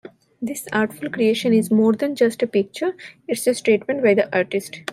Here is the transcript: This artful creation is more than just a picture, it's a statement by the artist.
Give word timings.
This 0.41 0.67
artful 0.73 1.11
creation 1.11 1.53
is 1.53 1.69
more 1.69 1.93
than 1.93 2.15
just 2.15 2.41
a 2.41 2.47
picture, 2.47 2.95
it's 3.27 3.45
a 3.45 3.53
statement 3.53 4.01
by 4.01 4.15
the 4.15 4.35
artist. 4.35 4.81